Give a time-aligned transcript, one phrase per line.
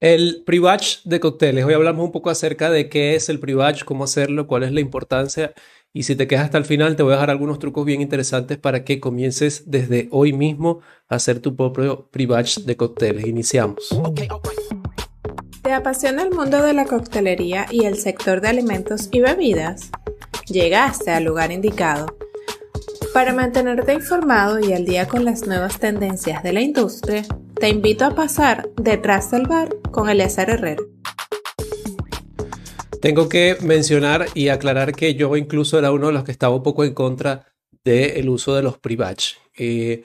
[0.00, 1.62] El pre-batch de cócteles.
[1.66, 4.80] Hoy hablamos un poco acerca de qué es el pre-batch, cómo hacerlo, cuál es la
[4.80, 5.52] importancia.
[5.92, 8.56] Y si te quedas hasta el final, te voy a dejar algunos trucos bien interesantes
[8.56, 13.26] para que comiences desde hoy mismo a hacer tu propio pre-batch de cócteles.
[13.26, 13.94] Iniciamos.
[15.60, 19.90] ¿Te apasiona el mundo de la coctelería y el sector de alimentos y bebidas?
[20.46, 22.06] Llegaste al lugar indicado.
[23.12, 27.26] Para mantenerte informado y al día con las nuevas tendencias de la industria,
[27.60, 30.82] te invito a pasar detrás del bar con Eleazar Herrera.
[33.02, 36.62] Tengo que mencionar y aclarar que yo incluso era uno de los que estaba un
[36.62, 37.52] poco en contra
[37.84, 39.34] del uso de los pre-batch.
[39.58, 40.04] Eh,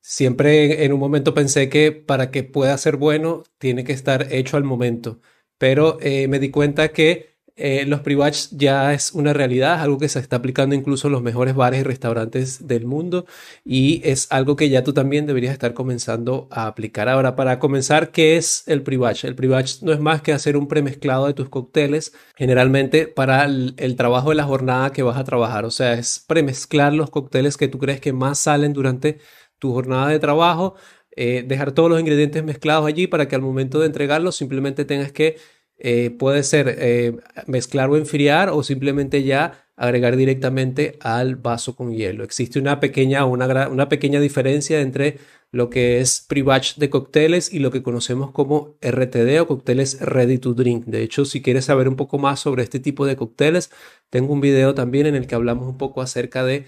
[0.00, 4.56] siempre en un momento pensé que para que pueda ser bueno tiene que estar hecho
[4.56, 5.20] al momento,
[5.58, 10.08] pero eh, me di cuenta que eh, los pre-batch ya es una realidad, algo que
[10.08, 13.26] se está aplicando incluso en los mejores bares y restaurantes del mundo
[13.64, 17.08] y es algo que ya tú también deberías estar comenzando a aplicar.
[17.08, 19.24] Ahora, para comenzar, ¿qué es el pre-batch?
[19.24, 23.74] El pre-batch no es más que hacer un premezclado de tus cócteles, generalmente para el,
[23.76, 27.56] el trabajo de la jornada que vas a trabajar, o sea, es premezclar los cócteles
[27.56, 29.18] que tú crees que más salen durante
[29.58, 30.74] tu jornada de trabajo,
[31.14, 35.12] eh, dejar todos los ingredientes mezclados allí para que al momento de entregarlos simplemente tengas
[35.12, 35.36] que
[35.84, 37.16] eh, puede ser eh,
[37.48, 42.22] mezclar o enfriar o simplemente ya agregar directamente al vaso con hielo.
[42.22, 45.18] Existe una pequeña, una, pequeña diferencia entre
[45.50, 50.38] lo que es pre-batch de cócteles y lo que conocemos como RTD o cócteles ready
[50.38, 50.84] to drink.
[50.84, 53.72] De hecho, si quieres saber un poco más sobre este tipo de cócteles,
[54.08, 56.66] tengo un video también en el que hablamos un poco acerca de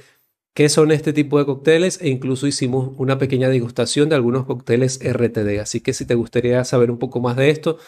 [0.54, 4.98] qué son este tipo de cócteles e incluso hicimos una pequeña degustación de algunos cócteles
[5.04, 5.60] RTD.
[5.60, 7.78] Así que si te gustaría saber un poco más de esto,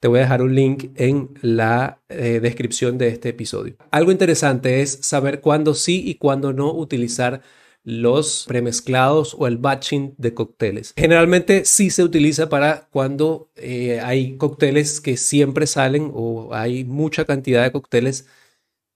[0.00, 3.76] te voy a dejar un link en la eh, descripción de este episodio.
[3.90, 7.42] Algo interesante es saber cuándo sí y cuándo no utilizar
[7.82, 10.92] los premezclados o el batching de cócteles.
[10.96, 17.24] Generalmente sí se utiliza para cuando eh, hay cócteles que siempre salen o hay mucha
[17.24, 18.26] cantidad de cócteles,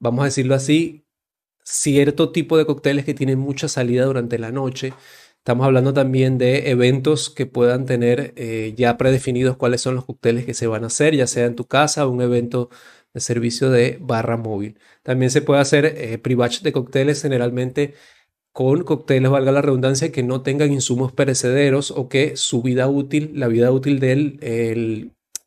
[0.00, 1.06] vamos a decirlo así,
[1.62, 4.92] cierto tipo de cócteles que tienen mucha salida durante la noche
[5.40, 10.44] Estamos hablando también de eventos que puedan tener eh, ya predefinidos cuáles son los cócteles
[10.44, 12.68] que se van a hacer, ya sea en tu casa o un evento
[13.14, 14.78] de servicio de barra móvil.
[15.02, 16.20] También se puede hacer eh,
[16.62, 17.94] de cócteles generalmente
[18.52, 23.32] con cócteles, valga la redundancia, que no tengan insumos perecederos o que su vida útil,
[23.34, 24.38] la vida útil del,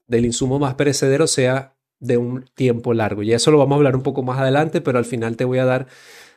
[0.08, 3.22] del insumo más perecedero sea de un tiempo largo.
[3.22, 5.60] Y eso lo vamos a hablar un poco más adelante, pero al final te voy
[5.60, 5.88] a dar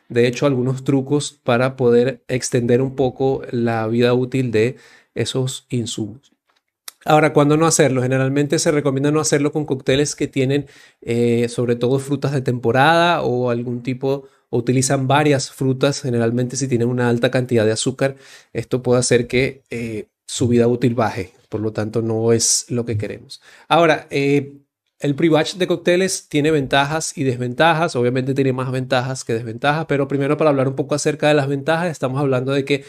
[0.09, 4.77] de hecho algunos trucos para poder extender un poco la vida útil de
[5.15, 6.31] esos insumos.
[7.05, 8.01] Ahora, ¿cuándo no hacerlo?
[8.01, 10.67] Generalmente se recomienda no hacerlo con cócteles que tienen
[11.01, 16.67] eh, sobre todo frutas de temporada o algún tipo, o utilizan varias frutas, generalmente si
[16.67, 18.15] tienen una alta cantidad de azúcar,
[18.53, 22.85] esto puede hacer que eh, su vida útil baje, por lo tanto no es lo
[22.85, 23.41] que queremos.
[23.69, 24.57] Ahora, eh,
[24.99, 30.07] el pre-batch de cócteles tiene ventajas y desventajas, obviamente tiene más ventajas que desventajas, pero
[30.07, 32.83] primero para hablar un poco acerca de las ventajas, estamos hablando de que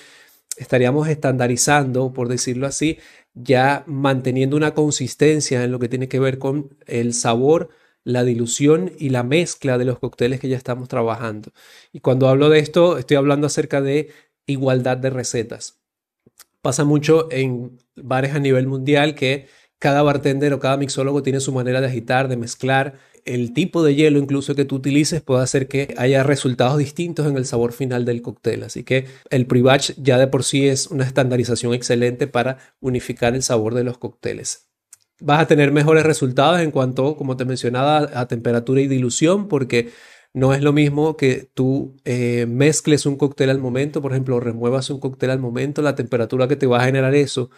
[0.57, 2.99] estaríamos estandarizando, por decirlo así,
[3.35, 7.69] ya manteniendo una consistencia en lo que tiene que ver con el sabor,
[8.05, 11.53] la dilución y la mezcla de los cócteles que ya estamos trabajando.
[11.93, 14.11] Y cuando hablo de esto, estoy hablando acerca de
[14.47, 15.79] igualdad de recetas.
[16.63, 19.47] Pasa mucho en bares a nivel mundial que
[19.79, 22.95] cada bartender o cada mixólogo tiene su manera de agitar, de mezclar.
[23.25, 27.37] El tipo de hielo incluso que tú utilices puede hacer que haya resultados distintos en
[27.37, 28.65] el sabor final del cóctel.
[28.65, 33.43] Así que el pre-batch ya de por sí es una estandarización excelente para unificar el
[33.43, 34.69] sabor de los cócteles.
[35.21, 39.91] Vas a tener mejores resultados en cuanto, como te mencionaba, a temperatura y dilución, porque
[40.33, 44.91] no es lo mismo que tú eh, mezcles un cóctel al momento, por ejemplo, remuevas
[44.91, 47.51] un cóctel al momento, la temperatura que te va a generar eso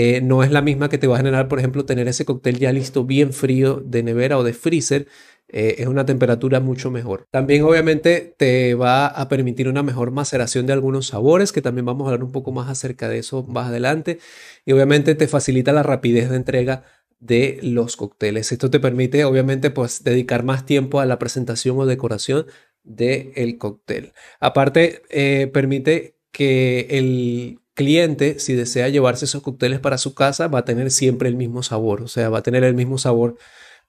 [0.00, 2.60] eh, no es la misma que te va a generar, por ejemplo, tener ese cóctel
[2.60, 5.08] ya listo, bien frío de nevera o de freezer.
[5.48, 7.26] Eh, es una temperatura mucho mejor.
[7.32, 12.04] También obviamente te va a permitir una mejor maceración de algunos sabores, que también vamos
[12.04, 14.20] a hablar un poco más acerca de eso más adelante.
[14.64, 16.84] Y obviamente te facilita la rapidez de entrega
[17.18, 18.52] de los cócteles.
[18.52, 22.46] Esto te permite obviamente pues dedicar más tiempo a la presentación o decoración
[22.84, 24.12] del cóctel.
[24.38, 30.58] Aparte, eh, permite que el cliente, si desea llevarse esos cócteles para su casa, va
[30.58, 33.36] a tener siempre el mismo sabor, o sea, va a tener el mismo sabor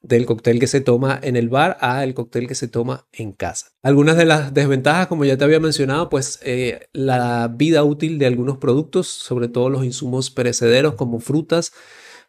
[0.03, 3.31] del cóctel que se toma en el bar a el cóctel que se toma en
[3.31, 3.71] casa.
[3.81, 8.27] Algunas de las desventajas, como ya te había mencionado, pues eh, la vida útil de
[8.27, 11.73] algunos productos, sobre todo los insumos perecederos como frutas,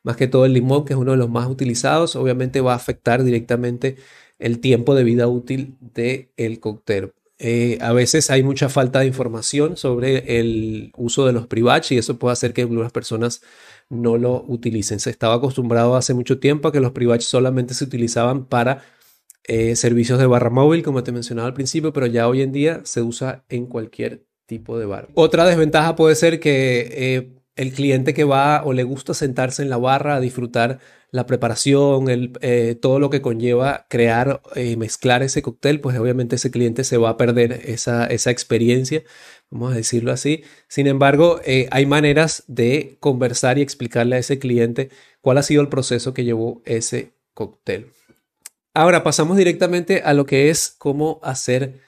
[0.03, 2.77] más que todo el limón, que es uno de los más utilizados, obviamente va a
[2.77, 3.97] afectar directamente
[4.39, 7.13] el tiempo de vida útil del el cóctel.
[7.43, 11.99] Eh, a veces hay mucha falta de información sobre el uso de los pre-batch y
[11.99, 13.41] eso puede hacer que algunas personas
[13.89, 15.01] no lo utilicen.
[15.01, 18.83] Se estaba acostumbrado hace mucho tiempo a que los pre-batch solamente se utilizaban para
[19.45, 22.83] eh, servicios de barra móvil, como te mencionaba al principio, pero ya hoy en día
[22.85, 25.09] se usa en cualquier tipo de barra.
[25.15, 29.69] Otra desventaja puede ser que eh, el cliente que va o le gusta sentarse en
[29.69, 30.79] la barra a disfrutar
[31.11, 36.37] la preparación, el, eh, todo lo que conlleva crear y mezclar ese cóctel, pues obviamente
[36.37, 39.03] ese cliente se va a perder esa, esa experiencia,
[39.51, 40.43] vamos a decirlo así.
[40.69, 41.41] Sin embargo,
[41.71, 44.89] hay maneras de conversar y explicarle a ese cliente
[45.21, 47.89] cuál ha sido el proceso que llevó ese cóctel.
[48.73, 51.81] Ahora pasamos directamente a lo que es cómo hacer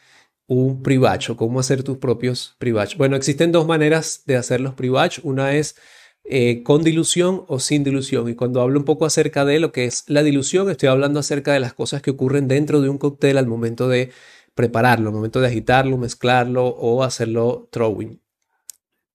[0.53, 2.97] un pre-batch o cómo hacer tus propios pre-batch.
[2.97, 5.21] Bueno, existen dos maneras de hacer los pre-batch.
[5.23, 5.77] Una es
[6.25, 8.29] eh, con dilución o sin dilución.
[8.29, 11.53] Y cuando hablo un poco acerca de lo que es la dilución, estoy hablando acerca
[11.53, 14.11] de las cosas que ocurren dentro de un cóctel al momento de
[14.55, 18.21] prepararlo, al momento de agitarlo, mezclarlo o hacerlo throwing.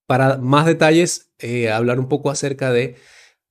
[0.07, 2.95] Para más detalles, eh, hablar un poco acerca de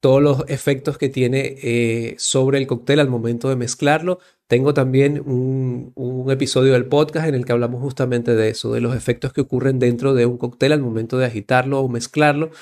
[0.07, 4.21] todos los efectos que tiene eh, sobre el cóctel al momento de mezclarlo.
[4.47, 5.93] Tengo también un,
[6.31, 9.81] episodio del podcast en el que hablamos justamente de eso, de los efectos que ocurren
[9.81, 12.53] dentro de un cóctel al momento de agitarlo o mezclarlo.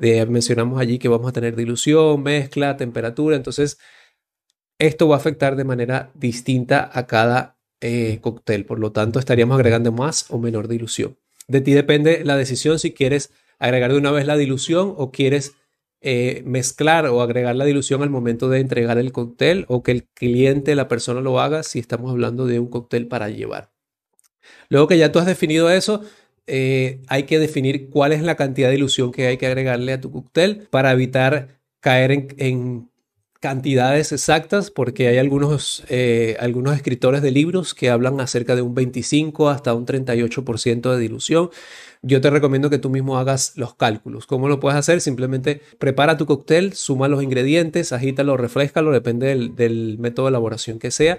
[0.00, 3.36] mencionamos allí que vamos a tener dilución, mezcla, temperatura.
[3.36, 3.76] Entonces,
[4.78, 8.64] esto va a afectar de manera distinta a cada eh, cóctel.
[8.64, 11.18] Por lo tanto, estaríamos agregando más o menor dilución.
[11.46, 15.56] De ti depende la decisión si quieres agregar de una vez la dilución o quieres
[16.08, 20.04] eh, mezclar o agregar la dilución al momento de entregar el cóctel o que el
[20.04, 23.72] cliente, la persona lo haga si estamos hablando de un cóctel para llevar.
[24.68, 26.02] Luego que ya tú has definido eso,
[26.46, 30.00] eh, hay que definir cuál es la cantidad de dilución que hay que agregarle a
[30.00, 32.88] tu cóctel para evitar caer en,
[33.46, 38.74] cantidades exactas, porque hay algunos, eh, algunos escritores de libros que hablan acerca de un
[38.74, 41.50] 25 hasta un 38% de dilución
[42.02, 44.26] yo te recomiendo que tú mismo hagas los cálculos.
[44.26, 45.00] ¿Cómo lo puedes hacer?
[45.00, 50.92] Simplemente prepara tu cóctel, suma los ingredientes, agítalo, refrescalo, depende del, método de elaboración que
[50.92, 51.18] sea.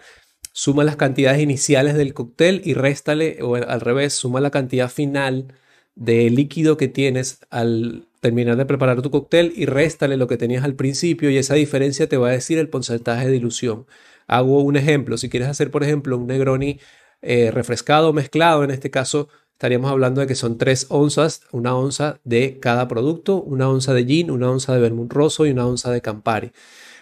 [0.53, 5.53] Suma las cantidades iniciales del cóctel y réstale, o al revés, suma la cantidad final
[5.95, 10.63] de líquido que tienes al terminar de preparar tu cóctel y réstale lo que tenías
[10.63, 13.85] al principio y esa diferencia te va a decir el porcentaje de dilución.
[14.27, 16.79] Hago un ejemplo, si quieres hacer por ejemplo un Negroni
[17.21, 22.19] eh, refrescado mezclado, en este caso estaríamos hablando de que son tres onzas, una onza
[22.23, 25.91] de cada producto, una onza de gin, una onza de vermouth rosso y una onza
[25.91, 26.51] de Campari.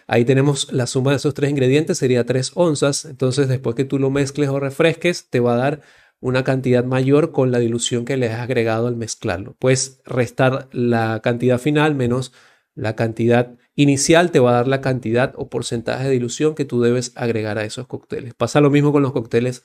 [0.07, 3.05] Ahí tenemos la suma de esos tres ingredientes, sería tres onzas.
[3.05, 5.81] Entonces, después que tú lo mezcles o refresques, te va a dar
[6.19, 9.55] una cantidad mayor con la dilución que le has agregado al mezclarlo.
[9.59, 12.31] Puedes restar la cantidad final menos
[12.75, 16.81] la cantidad inicial, te va a dar la cantidad o porcentaje de dilución que tú
[16.81, 18.33] debes agregar a esos cócteles.
[18.33, 19.63] Pasa lo mismo con los cócteles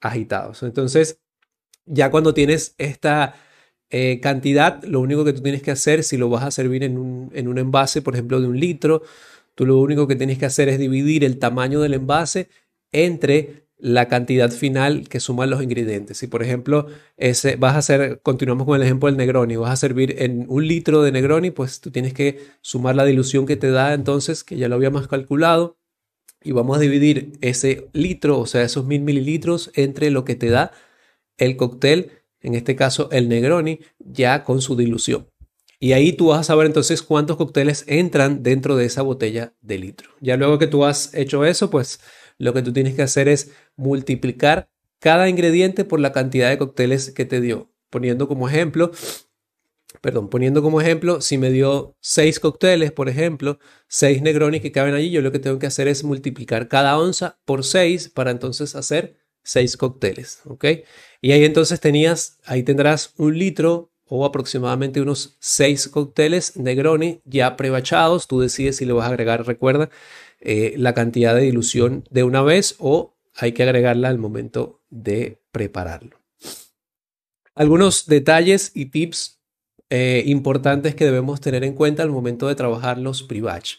[0.00, 0.62] agitados.
[0.62, 1.20] Entonces,
[1.86, 3.34] ya cuando tienes esta
[3.90, 6.98] eh, cantidad, lo único que tú tienes que hacer, si lo vas a servir en
[6.98, 9.02] un, en un envase, por ejemplo, de un litro,
[9.54, 12.48] tú lo único que tienes que hacer es dividir el tamaño del envase
[12.92, 16.18] entre la cantidad final que suman los ingredientes.
[16.18, 16.86] Si por ejemplo
[17.16, 20.66] ese, vas a hacer, continuamos con el ejemplo del Negroni, vas a servir en un
[20.66, 24.56] litro de Negroni, pues tú tienes que sumar la dilución que te da entonces, que
[24.56, 25.78] ya lo habíamos calculado,
[26.42, 30.50] y vamos a dividir ese litro, o sea, esos mil mililitros entre lo que te
[30.50, 30.72] da
[31.38, 35.29] el cóctel, en este caso el Negroni, ya con su dilución.
[35.82, 39.78] Y ahí tú vas a saber entonces cuántos cócteles entran dentro de esa botella de
[39.78, 40.10] litro.
[40.20, 42.00] Ya luego que tú has hecho eso, pues
[42.36, 47.10] lo que tú tienes que hacer es multiplicar cada ingrediente por la cantidad de cócteles
[47.12, 47.72] que te dio.
[47.88, 48.92] Poniendo como ejemplo,
[50.02, 54.92] perdón, poniendo como ejemplo, si me dio seis cócteles, por ejemplo, seis Negroni que caben
[54.94, 58.76] allí, yo lo que tengo que hacer es multiplicar cada onza por seis para entonces
[58.76, 60.64] hacer seis cócteles, ¿ok?
[61.22, 67.56] Y ahí entonces tenías, ahí tendrás un litro o aproximadamente unos seis cócteles Negroni ya
[67.56, 68.26] prebachados.
[68.26, 69.88] Tú decides si le vas a agregar, recuerda,
[70.40, 75.38] eh, la cantidad de dilución de una vez o hay que agregarla al momento de
[75.52, 76.18] prepararlo.
[77.54, 79.38] Algunos detalles y tips
[79.90, 83.76] eh, importantes que debemos tener en cuenta al momento de trabajar los pre-batch.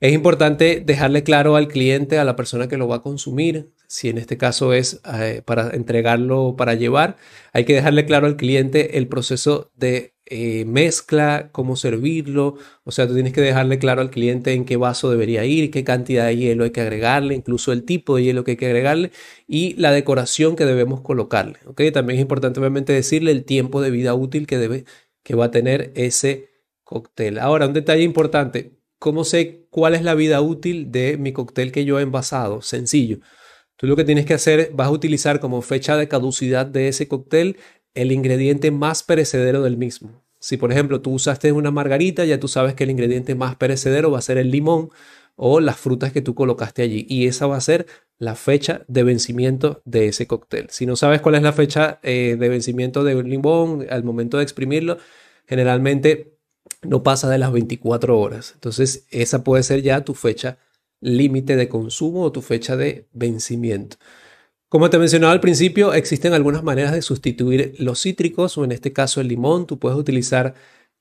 [0.00, 4.08] Es importante dejarle claro al cliente, a la persona que lo va a consumir, si
[4.08, 7.16] en este caso es eh, para entregarlo para llevar,
[7.52, 13.06] hay que dejarle claro al cliente el proceso de eh, mezcla, cómo servirlo, o sea,
[13.06, 16.36] tú tienes que dejarle claro al cliente en qué vaso debería ir, qué cantidad de
[16.36, 19.12] hielo hay que agregarle, incluso el tipo de hielo que hay que agregarle
[19.46, 21.58] y la decoración que debemos colocarle.
[21.66, 21.80] ¿ok?
[21.92, 24.84] También es importante obviamente decirle el tiempo de vida útil que, debe,
[25.22, 26.50] que va a tener ese
[26.82, 27.38] cóctel.
[27.38, 31.84] Ahora, un detalle importante, ¿cómo sé cuál es la vida útil de mi cóctel que
[31.84, 32.62] yo he envasado?
[32.62, 33.20] Sencillo
[33.76, 37.08] Tú lo que tienes que hacer, vas a utilizar como fecha de caducidad de ese
[37.08, 37.58] cóctel
[37.94, 40.22] el ingrediente más perecedero del mismo.
[40.38, 44.10] Si por ejemplo tú usaste una margarita, ya tú sabes que el ingrediente más perecedero
[44.10, 44.90] va a ser el limón
[45.34, 47.06] o las frutas que tú colocaste allí.
[47.08, 47.86] Y esa va a ser
[48.18, 50.68] la fecha de vencimiento de ese cóctel.
[50.70, 54.38] Si no sabes cuál es la fecha eh, de vencimiento de un limón al momento
[54.38, 54.98] de exprimirlo,
[55.46, 56.38] generalmente
[56.82, 58.52] no pasa de las 24 horas.
[58.54, 60.58] Entonces esa puede ser ya tu fecha
[61.00, 63.96] límite de consumo o tu fecha de vencimiento.
[64.68, 68.92] Como te mencionaba al principio, existen algunas maneras de sustituir los cítricos o en este
[68.92, 69.66] caso el limón.
[69.66, 70.54] Tú puedes utilizar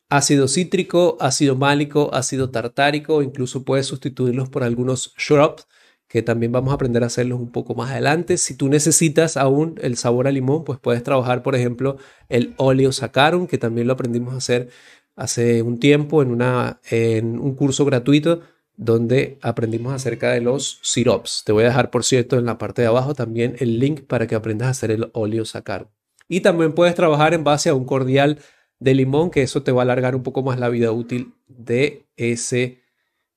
[0.09, 5.67] ácido cítrico, ácido málico, ácido tartárico, incluso puedes sustituirlos por algunos shrubs
[6.07, 8.37] que también vamos a aprender a hacerlos un poco más adelante.
[8.37, 11.97] Si tú necesitas aún el sabor a limón, pues puedes trabajar, por ejemplo,
[12.29, 14.69] el óleo sacarum, que también lo aprendimos a hacer
[15.15, 18.41] hace un tiempo en, una, en un curso gratuito
[18.77, 21.43] donde aprendimos acerca de los sirops.
[21.45, 24.27] Te voy a dejar, por cierto, en la parte de abajo también el link para
[24.27, 25.87] que aprendas a hacer el óleo sacarum.
[26.27, 28.39] Y también puedes trabajar en base a un cordial
[28.79, 32.07] de limón, que eso te va a alargar un poco más la vida útil de
[32.17, 32.81] ese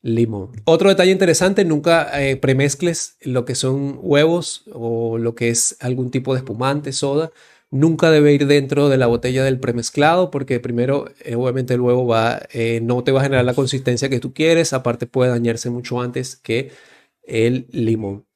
[0.03, 0.53] limón.
[0.65, 6.11] Otro detalle interesante, nunca eh, premezcles lo que son huevos o lo que es algún
[6.11, 7.31] tipo de espumante, soda.
[7.71, 12.07] Nunca debe ir dentro de la botella del premezclado porque primero, eh, obviamente el huevo
[12.07, 15.69] va, eh, no te va a generar la consistencia que tú quieres, aparte puede dañarse
[15.69, 16.73] mucho antes que
[17.23, 18.27] el limón.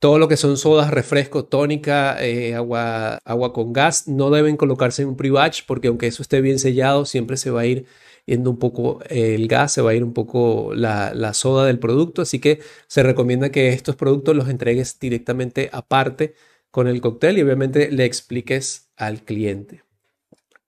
[0.00, 2.18] Todo lo que son sodas, refresco, tónica,
[2.56, 6.58] agua, agua con gas, no deben colocarse en un pre-batch porque aunque eso esté bien
[6.58, 7.86] sellado, siempre se va a ir
[8.26, 12.22] yendo un poco el gas, se va a ir un poco la, soda del producto,
[12.22, 16.34] así que se recomienda que estos productos los entregues directamente aparte
[16.72, 19.84] con el cóctel y obviamente le expliques al cliente.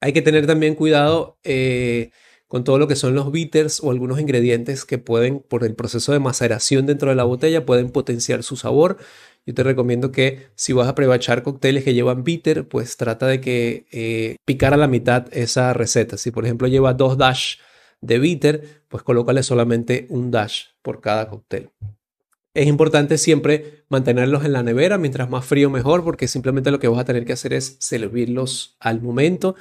[0.00, 2.12] Hay que tener también cuidado eh,
[2.46, 6.12] con todo lo que son los bitters o algunos ingredientes que pueden, por el proceso
[6.12, 8.98] de maceración dentro de la botella, pueden potenciar su sabor
[9.46, 13.40] yo te recomiendo que si vas a prebachar cócteles que llevan bitter, pues trata de
[13.40, 16.16] que eh, picar a la mitad esa receta.
[16.16, 17.56] Si por ejemplo lleva dos dash
[18.00, 21.70] de bitter, pues colócale solamente un dash por cada cóctel.
[22.54, 26.86] Es importante siempre mantenerlos en la nevera, mientras más frío mejor, porque simplemente lo que
[26.88, 29.56] vas a tener que hacer es servirlos al momento.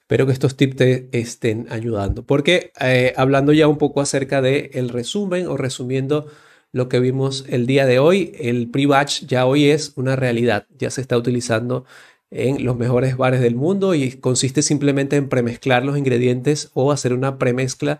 [0.00, 2.24] Espero que estos tips te estén ayudando.
[2.24, 6.28] Porque eh, hablando ya un poco acerca del el resumen o resumiendo
[6.70, 8.32] lo que vimos el día de hoy.
[8.38, 11.84] El pre-batch ya hoy es una realidad, ya se está utilizando
[12.30, 17.12] en los mejores bares del mundo y consiste simplemente en premezclar los ingredientes o hacer
[17.12, 17.98] una premezcla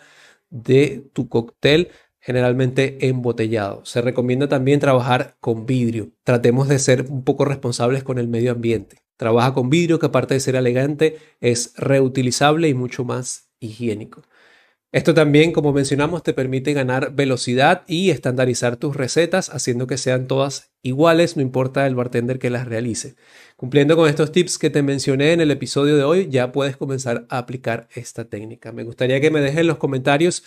[0.51, 1.89] de tu cóctel
[2.27, 3.85] generalmente embotellado.
[3.85, 6.11] Se recomienda también trabajar con vidrio.
[6.25, 9.05] Tratemos de ser un poco responsables con el medio ambiente.
[9.17, 14.23] Trabaja con vidrio que aparte de ser elegante es reutilizable y mucho más higiénico.
[14.91, 20.27] Esto también, como mencionamos, te permite ganar velocidad y estandarizar tus recetas, haciendo que sean
[20.27, 23.15] todas iguales, no importa el bartender que las realice.
[23.57, 27.27] Cumpliendo con estos tips que te mencioné en el episodio de hoy, ya puedes comenzar
[27.29, 28.73] a aplicar esta técnica.
[28.73, 30.45] Me gustaría que me dejes en los comentarios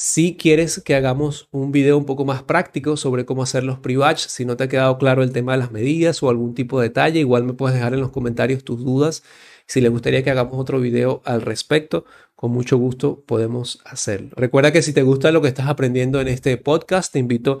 [0.00, 4.28] si quieres que hagamos un video un poco más práctico sobre cómo hacer los pre-batch,
[4.28, 6.86] si no te ha quedado claro el tema de las medidas o algún tipo de
[6.86, 9.24] detalle, igual me puedes dejar en los comentarios tus dudas.
[9.66, 12.04] Si le gustaría que hagamos otro video al respecto,
[12.36, 14.30] con mucho gusto podemos hacerlo.
[14.36, 17.58] Recuerda que si te gusta lo que estás aprendiendo en este podcast, te invito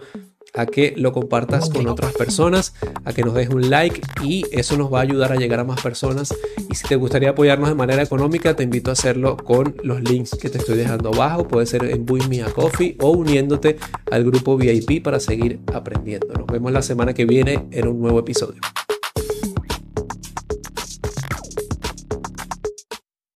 [0.58, 2.74] a que lo compartas con otras personas,
[3.04, 5.64] a que nos dejes un like y eso nos va a ayudar a llegar a
[5.64, 6.34] más personas.
[6.68, 10.36] Y si te gustaría apoyarnos de manera económica, te invito a hacerlo con los links
[10.40, 11.46] que te estoy dejando abajo.
[11.46, 13.76] Puede ser en Buy Me a Coffee o uniéndote
[14.10, 16.34] al grupo VIP para seguir aprendiendo.
[16.34, 18.60] Nos vemos la semana que viene en un nuevo episodio.